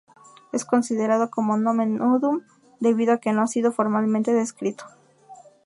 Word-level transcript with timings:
Es 0.51 0.65
considerado 0.65 1.29
como 1.29 1.57
"nomen 1.57 1.97
nudum", 1.97 2.41
debido 2.79 3.13
a 3.13 3.17
que 3.19 3.33
no 3.33 3.43
ha 3.43 3.47
sido 3.47 3.71
formalmente 3.71 4.33
descrito. 4.33 4.85